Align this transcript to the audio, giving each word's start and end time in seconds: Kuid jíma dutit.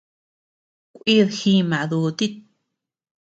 Kuid 0.95 1.29
jíma 1.39 1.79
dutit. 1.89 2.35